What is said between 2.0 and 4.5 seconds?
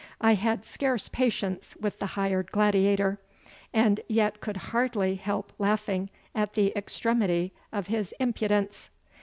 hired gladiator, and yet